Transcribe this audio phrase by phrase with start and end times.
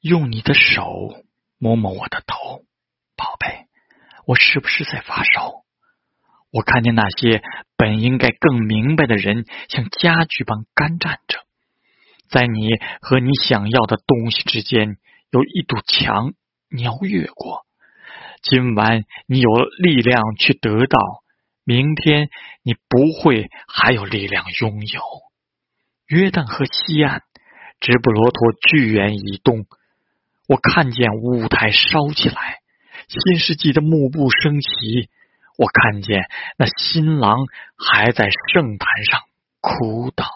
[0.00, 1.24] 用你的手
[1.58, 2.64] 摸摸我的头，
[3.16, 3.66] 宝贝，
[4.24, 5.64] 我是不是在发烧？
[6.52, 7.42] 我看见那些
[7.76, 11.40] 本应该更明白的人，像家具般干站着，
[12.30, 12.68] 在你
[13.02, 14.96] 和你想要的东西之间
[15.30, 16.34] 有一堵墙，
[16.68, 17.66] 你要越过。
[18.42, 20.98] 今晚你有力量去得到，
[21.64, 22.30] 明天
[22.62, 25.25] 你不会还有力量拥有。
[26.06, 27.22] 约旦河西岸，
[27.80, 29.66] 直布罗陀巨猿移动。
[30.46, 32.60] 我看见舞台烧起来，
[33.08, 35.10] 新世纪的幕布升起。
[35.58, 37.38] 我看见那新郎
[37.76, 39.20] 还在圣坛上
[39.60, 40.26] 哭等。